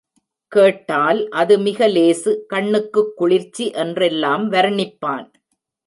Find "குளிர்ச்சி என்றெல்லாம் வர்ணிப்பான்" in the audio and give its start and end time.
3.15-5.27